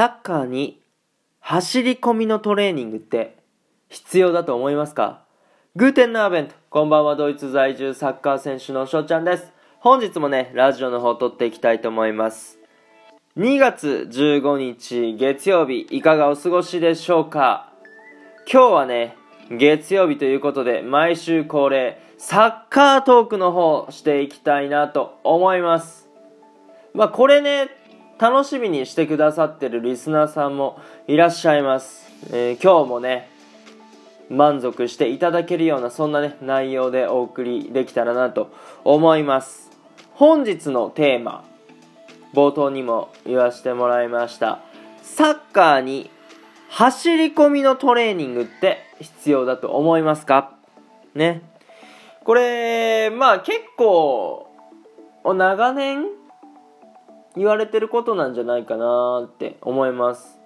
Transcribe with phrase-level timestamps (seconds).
[0.00, 0.80] サッカーに
[1.40, 3.36] 走り込みのトレーニングって
[3.90, 5.24] 必要だと思いますか？
[5.76, 6.54] グーテンナーベント。
[6.70, 9.52] こんばんは、ドイツ在住サッカー選手の翔ちゃんです。
[9.78, 12.58] 本日もね、ラジオの方撮っていきたいと思います。
[13.36, 17.70] 2月15日月曜日、いかがお過ごしでしょうか？
[18.50, 19.18] 今日はね、
[19.50, 26.08] 月曜日ということで、毎週恒例、サッカートークの方していきたいなと思います。
[26.94, 27.68] まあこれね、
[28.20, 33.30] 楽しみにしてくださってるリスナーさんもいらっしゃいます、えー、今日もね
[34.28, 38.52] 満足していただけるようなそんなね内容でお送りできたらなと
[38.84, 39.70] 思います。
[40.12, 41.44] 本日のテーマ
[42.34, 44.60] 冒頭にも言わせてもらいました。
[45.02, 46.10] サッカーに
[46.68, 50.52] 走り込みのトレーニングって必要だと思いますか？
[51.14, 51.42] ね。
[52.22, 54.46] これまあ結構
[55.24, 56.04] 長年
[57.36, 60.38] 言われてることなんじゃないかなって思います。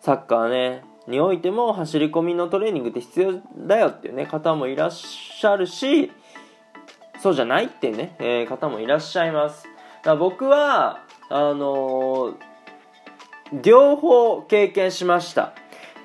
[0.00, 6.12] サッカーねにおいても走り込みのトレーニングって必要だよっていうね方もいらっしゃるし
[7.20, 9.66] そうじゃないっていうね、えー、方もいらっしゃいます。
[10.04, 12.36] だ僕はあのー、
[13.62, 15.44] 両方経験しました。
[15.44, 15.52] っ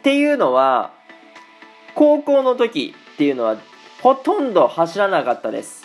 [0.03, 0.91] ていうのは
[1.95, 3.57] 高校の時っていうのは
[4.01, 5.82] ほとんど走らなかったです。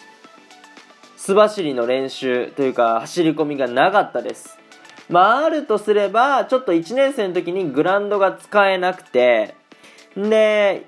[1.28, 4.58] 素走りの練習というか走り込みがなかったです。
[5.10, 9.54] まあ、あるとすれば、ちょっと1年生の時にグラウンドが使えなくて、
[10.16, 10.86] で、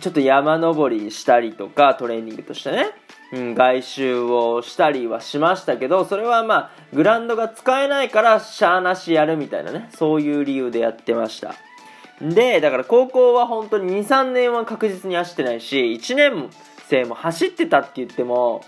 [0.00, 2.86] ちょっと山登りしたりとか、トレーニングとしてね、
[3.34, 11.54] うん、外周をしたりはしましたけど、それはまあ、グラウンドが使えないから、しゃーなしやるみたいなね、そういう理由でやってました。
[12.22, 16.48] で、だから高校は本当に2、3年は確実に走ってないし、1年
[16.88, 18.64] 生も走ってたって言っても、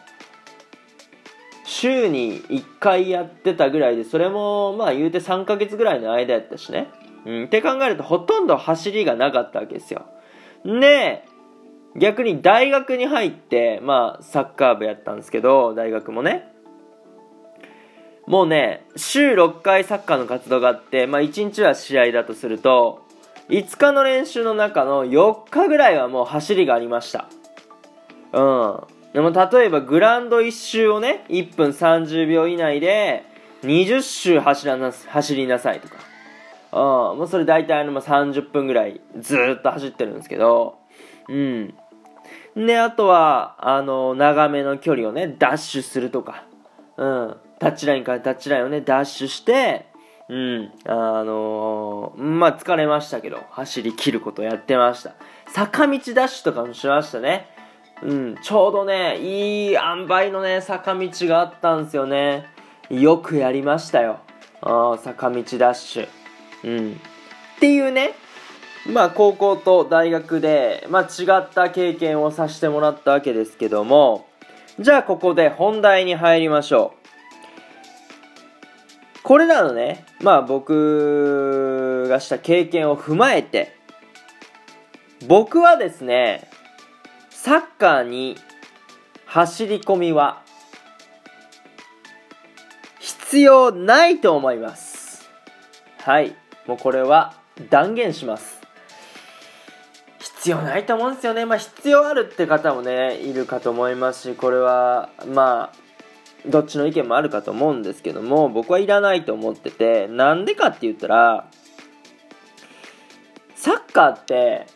[1.65, 6.89] 週に1回やってたぐらいで、それもまあ言うて3ヶ月ぐらいの間やったしね。
[7.27, 10.05] うん、って考えるとほとんど走りがなかったわけですよ。
[10.65, 11.25] で、
[11.97, 16.53] 逆に大学に入って、まあサッカー部やったんですけど、大学もね。
[18.27, 23.03] もうね、週6回サッカーの活動があって、まあ1日は試合だとすると、
[23.49, 27.28] 5日の練習の中の4日ぐらいはもう走りがありました。
[28.33, 28.94] うん。
[29.14, 33.25] でも例えばグランド1周をね、1分30秒以内で
[33.62, 35.94] 20周走らな走りなさいとか。
[36.72, 40.78] うん、もうそれ大体あの30分ぐらいずっと走ってるんですけど、
[41.28, 41.75] うん。
[42.56, 46.44] で、あとは、あの、長めの距離をね、ダッシュするとか、
[46.96, 49.86] うん、タッチラインからタッチラインをね、ダッシュして、
[50.28, 55.14] うん、あのー、まあ、疲れましたけど、走り切ることやってました。
[55.48, 57.53] 坂道ダッシュとかもしましたね。
[58.03, 62.47] うん、ちょうどね、いい塩梅のね、坂道があったんですよね。
[62.91, 64.21] よくやりましたよ。
[64.60, 66.09] あ坂道ダッシュ。
[66.65, 66.93] うん。
[66.93, 66.97] っ
[67.60, 68.15] ていうね、
[68.87, 74.26] まあ高校と大学で、まあ違った経験をさせてもらったわけですけども、
[74.78, 77.05] じゃあここで本題に入りましょう。
[79.22, 83.75] これらのね、まあ僕がした経験を踏まえて、
[85.26, 86.50] 僕はですね、
[87.44, 88.38] サッカーに
[89.27, 90.41] 走り込みは
[92.99, 95.28] 必要ないと思います。
[95.99, 96.34] はい。
[96.66, 97.34] もうこれは
[97.69, 98.62] 断言します。
[100.21, 101.44] 必要ないと思うんですよね。
[101.44, 111.50] まあ必要あるって方もね、いるかと思いますし、これはまあ、どっちの意見もあるかと思うんですけども、僕はいらないと思ってて、なんでかって言ったら、
[113.55, 114.66] サッカーって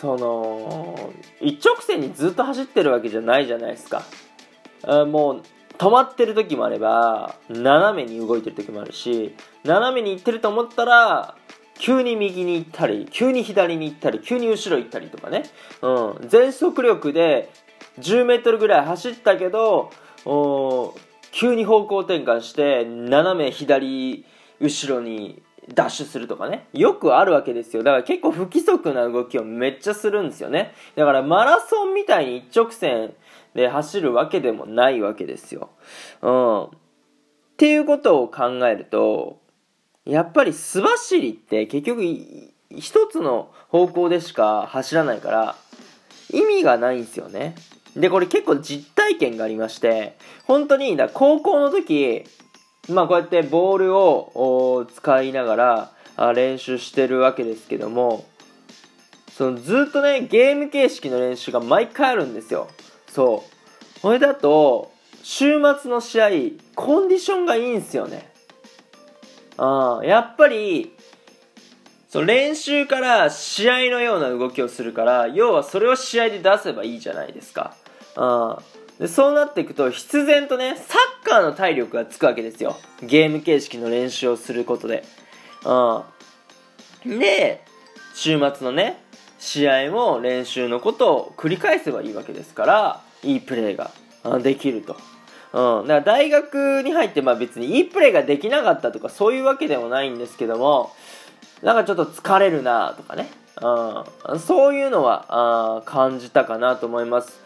[0.00, 4.02] その一直線にずっと走ってるわけじゃないじゃないですか。
[5.06, 5.42] もう
[5.78, 11.36] 止まってる時もあれば斜めに動いてる時もあるし斜めに行ってると思ったら
[11.78, 15.44] 急に右に行ったり急に左に行ったり急に後ろ行ったりとかね、
[15.82, 17.50] うん、全速力で
[17.98, 19.90] 10m ぐらい走ったけど
[21.32, 24.24] 急に方向転換して斜め左
[24.60, 25.42] 後ろに
[25.74, 26.68] ダッシュするとかね。
[26.72, 27.82] よくあるわけですよ。
[27.82, 30.72] だから結構不規則な動きをめっちゃするんですよね。
[30.94, 33.14] だからマラソンみたいに一直線
[33.54, 35.70] で走るわけでもないわけですよ。
[36.22, 36.64] うん。
[36.64, 36.68] っ
[37.56, 39.40] ていうことを考えると、
[40.04, 42.02] やっぱり素走りって結局
[42.70, 45.56] 一つの方向でしか走らないから
[46.32, 47.54] 意味がないんですよね。
[47.96, 52.24] で、これ結構実体験がありまして、本当に、だ高校の時、
[52.88, 58.24] まあこうやってボールを使いながら練習してるわけですけども
[59.36, 62.68] そのずっとねゲーム形式の練習が毎回あるんですよ。
[63.08, 63.44] そ
[63.98, 64.00] う。
[64.00, 64.92] これだと
[65.22, 66.28] 週末の試合
[66.74, 68.30] コンディションがいいんすよね。
[69.58, 70.94] あやっぱり、
[72.08, 77.74] その練習から試合のような動きをするから、要はそれを試合で出せばいいじゃないですか。
[78.16, 78.58] あ
[78.98, 82.76] でそうなっていくと必然とねサッカーの体力がつくわけですよ。
[83.02, 85.04] ゲーム形式の練習をすることで。
[85.64, 87.18] うん。
[87.18, 87.62] で
[88.14, 89.02] 週末のね
[89.38, 93.90] 試合も練習のことを繰り返せばいいわけですからいいプレーが
[94.40, 94.96] できると。
[95.52, 100.92] うん、だから大学に入ってまあ別にいいプレーができなかったとかそういうわけでもないんですけども
[101.62, 103.30] なんかちょっと疲れるなとかね、
[103.62, 105.26] うん、そういうのは
[105.78, 107.45] あ感じたかなと思います。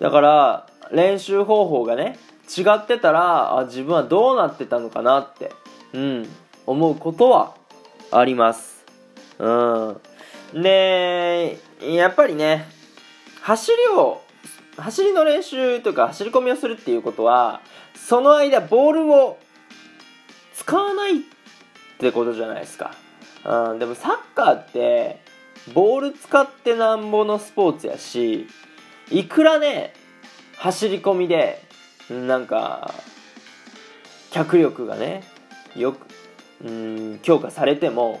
[0.00, 2.18] だから練習方法がね
[2.56, 5.52] 違ってたらあ自分はどうなってたのかなって、
[5.92, 6.28] うん、
[6.66, 7.54] 思うことは
[8.10, 8.84] あります。
[9.38, 10.00] うん。
[10.62, 12.66] でやっぱりね
[13.42, 14.20] 走りを
[14.76, 17.60] 走りの練習とか走り込みをするっていうことは
[17.94, 19.38] その間ボールを
[20.54, 21.22] 使わないっ
[21.98, 22.94] てことじゃないですか、
[23.44, 25.20] うん、でもサッカーって
[25.74, 28.46] ボール使ってなんぼのスポーツやし
[29.10, 29.92] いくらね
[30.56, 31.62] 走り込みで
[32.08, 32.94] なんか
[34.30, 35.22] 脚力がね
[35.76, 36.06] よく
[36.64, 38.20] うん強化されても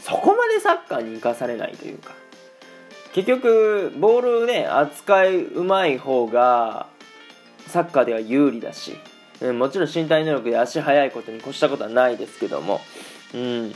[0.00, 2.14] そこまでサッカーに生かされないというか。
[3.16, 6.86] 結局ボールね扱いうまい方が
[7.66, 8.94] サッカーでは有利だし、
[9.40, 12.78] うん、もちろん身体能力で足速いことに越したことはないですけども、
[13.32, 13.72] うん、っ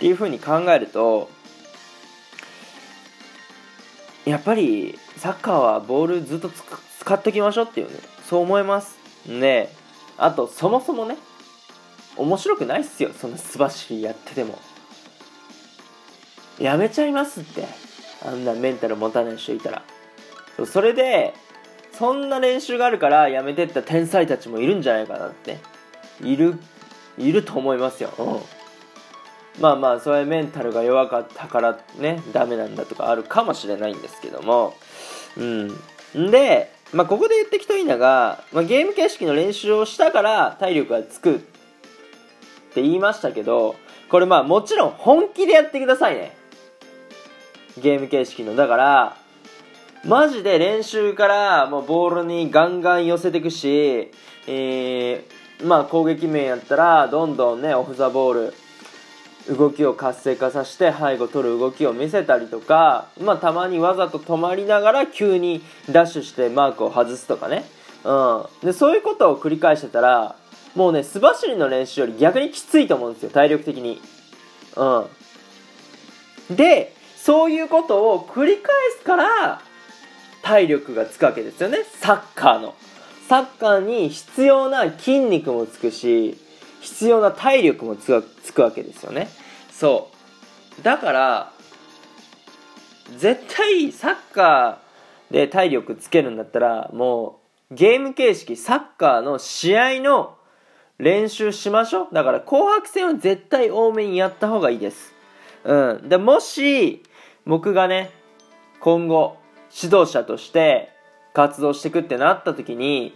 [0.00, 1.30] ていうふうに考えると
[4.24, 6.50] やっぱりサッカーはボールずっと
[7.00, 7.98] 使ってきましょうっていうね。
[8.28, 8.96] そう思います。
[9.26, 9.68] ね。
[10.16, 11.16] あとそもそもね
[12.16, 13.10] 面白くないっすよ。
[13.12, 14.58] そんな素走りやってても。
[16.58, 17.66] やめちゃいますって。
[18.24, 19.82] あんなメンタル持たない人いたら。
[20.66, 21.34] それで
[21.92, 25.58] そんな練習があるからやめてった天才たちもいるんじゃないかなって。
[26.22, 26.58] いる
[27.18, 28.40] いると思いますよ、うん、
[29.60, 34.74] まあまあそれメンタルが弱かったからねダメなんだとかあるかもしれないんですけども。
[35.36, 36.30] うん。
[36.30, 41.38] でまあここで言ってきといいのが、まあ、ゲーム形式の練習をしたから体力がつくっ
[42.74, 43.76] て言いましたけど
[44.08, 46.42] これまあもちろん本気でやってくださいね。
[47.80, 48.54] ゲーム形式の。
[48.54, 49.16] だから、
[50.04, 54.10] マジで練習からもうボールにガンガン寄せていくし、
[54.46, 58.54] えー、まあ攻撃面やったら、どんどんね、オフザボール、
[59.48, 67.64] 動きを活性化させて背後取る動きを見せたりとか、まあたまにわざと止まりながら急にダッシュしてマークを外すとかね。
[68.04, 68.66] うん。
[68.66, 70.36] で、そういうことを繰り返してたら、
[70.74, 74.00] もうね、素走りの練習より逆にきついと思うんですよ、体力的に。
[74.76, 76.56] うん。
[76.56, 79.62] で、そういうことを繰り返すから
[80.42, 82.74] 体力がつくわけですよねサッカーの
[83.28, 86.36] サッカーに必要な筋肉もつくし
[86.82, 88.12] 必要な体力もつ
[88.52, 89.28] くわけですよね。
[89.70, 90.10] そ
[90.80, 90.82] う。
[90.82, 91.52] だから
[93.18, 97.40] 絶対サッカーで体力つけるんだったらも
[97.70, 100.36] うゲーム形式サッカーの試合の
[100.98, 102.14] 練習しましょう。
[102.14, 105.14] だから紅白戦は絶対多めにやった方がいいです。
[105.64, 106.08] うん。
[106.08, 107.02] でもし
[107.46, 108.10] 僕がね
[108.80, 109.36] 今後
[109.74, 110.90] 指導者として
[111.32, 113.14] 活動していくってなった時に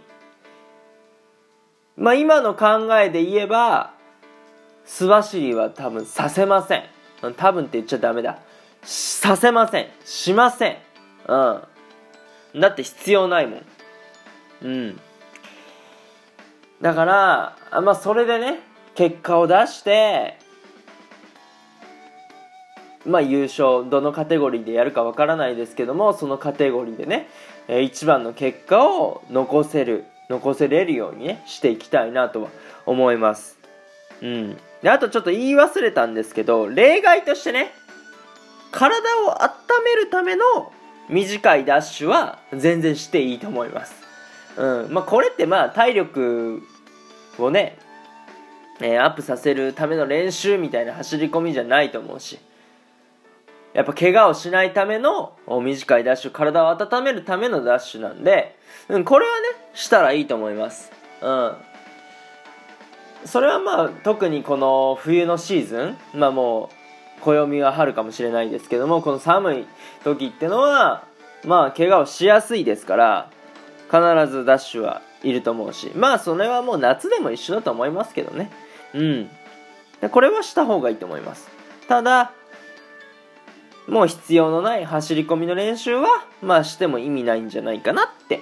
[1.97, 3.91] まあ今の考えで言えば
[4.85, 6.83] 素走りは多分させません。
[7.35, 8.39] 多分って言っちゃダメだ。
[8.83, 9.87] させません。
[10.05, 10.77] しません。
[11.27, 11.35] う
[12.57, 12.61] ん。
[12.61, 13.61] だって必要ないもん。
[14.61, 14.99] うん。
[16.81, 18.59] だからまあそれでね
[18.95, 20.37] 結果を出して
[23.05, 27.29] まあ、優勝どのカテゴリーでやるかわからないですけどもそのカテゴリーでね、
[27.81, 30.05] 一番の結果を残せる。
[30.29, 32.49] 残せれるようにねしていきたいなとは
[32.85, 33.57] 思います。
[34.21, 34.57] うん。
[34.81, 37.71] であとちょっと言い忘れたんですけど例外としてね
[38.71, 39.51] 体を温
[39.83, 40.43] めるための
[41.09, 43.95] 短いダッシュは全然していいと思います。
[44.57, 44.93] うん。
[44.93, 46.61] まあこれってまあ体力
[47.37, 47.77] をね
[48.79, 52.39] えー、アップさせるための練習みたいな走り込みじゃないと思うし。
[53.77, 58.57] やっぱ怪我をしないための短いダッシュ、体を温めるためのダッシュなんで、
[58.89, 60.91] うん、これはね、したらいいと思います。
[61.21, 61.53] うん。
[63.23, 66.71] それはまあ、特にこの冬のシーズン、まあも
[67.19, 69.67] う、暦は春かもしれないですけども、この寒い
[70.03, 71.03] 時ってのは、
[71.45, 73.29] まあ、怪我をしやすいですから、
[73.91, 73.99] 必
[74.31, 78.49] ずダッシュはいると思うし、まあ、それはもう夏でも一緒だと思いますけどね。
[78.95, 79.29] うん。
[80.09, 81.47] これはした方がいいと思います。
[81.87, 82.31] ただ、
[83.87, 86.07] もう必要のない走り込みの練習は、
[86.41, 88.41] まあしても意味ないんじゃないかなって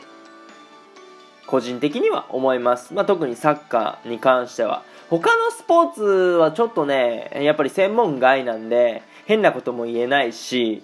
[1.46, 2.94] 個人的には思います。
[2.94, 4.84] まあ、特にサッカーに関しては。
[5.10, 10.82] 他のスポーツはちょっとね、やっぱり専門外なんで、変なことも言えないし、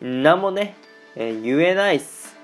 [0.00, 0.76] 何もね、
[1.16, 2.36] えー、言えないっす。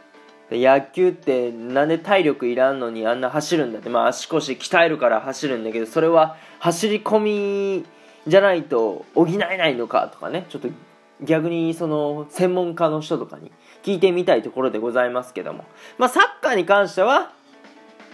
[0.51, 7.85] 野球ってなんで体力いらんのにあんな走るんだって、まあ足腰鍛えるから走るんだけど、それは走り込み
[8.27, 10.69] じゃないと補えないのかとかね、ちょっと
[11.25, 13.53] 逆にその専門家の人とかに
[13.83, 15.65] 聞いてみたいところでございますけども。
[15.99, 17.33] まあサッカーに関しては、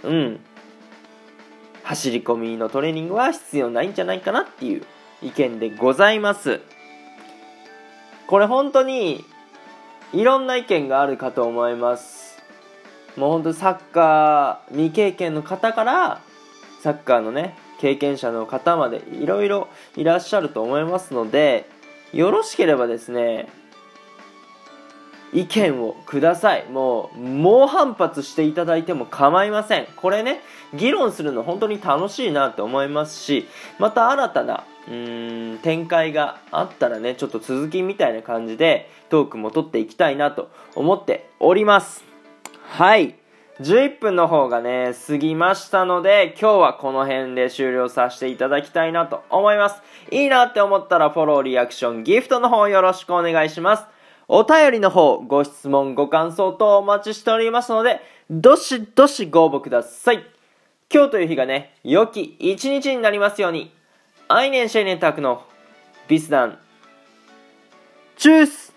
[0.02, 0.40] うん、
[1.82, 4.84] 走り込みのトレーニングは必要ないんじゃないかなっていう
[5.22, 6.60] 意見でございます。
[8.26, 9.24] これ本当に
[10.12, 12.42] いろんな意見があるかと思います。
[13.16, 16.22] もう本当サッカー未経験の方から
[16.80, 21.68] サッカーのね経験者の方までいろいろいらっしゃると思いますので
[22.12, 23.48] よろしければですね
[25.32, 26.66] 意見をください。
[26.68, 29.86] もう、猛反発していただいても構いません。
[29.96, 30.40] これね、
[30.74, 33.46] 議論するの本当に楽しいなって思いますし、
[33.78, 42.04] また新たな、うーん、展開があったらね、ちょっと続きみたいな感じでトークも取っていきたいなと思っております。
[42.68, 43.19] はい。
[43.60, 49.82] 11分の方がね、過ぎましたので、今日はこの辺で終了させていただきたいなと思います。
[50.10, 53.84] いいなって思ったらフォロー、リアクション、ギフトの方よろしくお願いします。
[54.28, 58.00] お便りの方、ご質問、ご感想等お待ちしておりますので、
[58.30, 60.24] どしどしご応募ください。
[60.90, 63.74] 今日という日がね、良き一日になりますように。
[64.28, 65.42] アイネンシェイネンタクの
[66.08, 66.58] ビスダン。
[68.16, 68.69] チュース